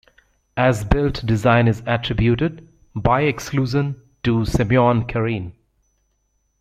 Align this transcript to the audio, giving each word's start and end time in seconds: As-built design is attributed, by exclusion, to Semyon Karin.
As-built 0.57 1.23
design 1.27 1.67
is 1.67 1.83
attributed, 1.85 2.67
by 2.95 3.21
exclusion, 3.21 4.01
to 4.23 4.45
Semyon 4.45 5.05
Karin. 5.05 5.53